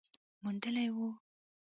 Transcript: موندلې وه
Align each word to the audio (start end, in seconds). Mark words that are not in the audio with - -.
موندلې 0.41 0.85
وه 0.95 1.09